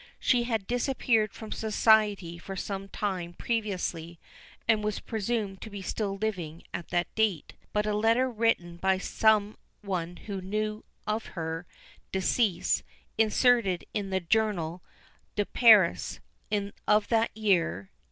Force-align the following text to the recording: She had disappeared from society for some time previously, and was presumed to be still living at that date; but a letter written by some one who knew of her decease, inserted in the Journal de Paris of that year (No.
She 0.19 0.45
had 0.45 0.65
disappeared 0.65 1.31
from 1.31 1.51
society 1.51 2.39
for 2.39 2.55
some 2.55 2.87
time 2.87 3.33
previously, 3.33 4.19
and 4.67 4.83
was 4.83 4.99
presumed 4.99 5.61
to 5.61 5.69
be 5.69 5.83
still 5.83 6.17
living 6.17 6.63
at 6.73 6.87
that 6.87 7.13
date; 7.13 7.53
but 7.71 7.85
a 7.85 7.93
letter 7.93 8.27
written 8.27 8.77
by 8.77 8.97
some 8.97 9.57
one 9.83 10.15
who 10.15 10.41
knew 10.41 10.83
of 11.05 11.27
her 11.37 11.67
decease, 12.11 12.81
inserted 13.19 13.85
in 13.93 14.09
the 14.09 14.19
Journal 14.21 14.81
de 15.35 15.45
Paris 15.45 16.19
of 16.87 17.07
that 17.09 17.29
year 17.37 17.91
(No. 17.93 17.97